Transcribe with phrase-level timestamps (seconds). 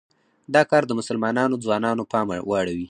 [0.53, 2.79] دا کار د مسلمانو ځوانانو پام واړوي.